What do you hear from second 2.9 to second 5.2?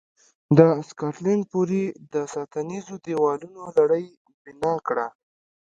دېوالونو لړۍ بنا کړه.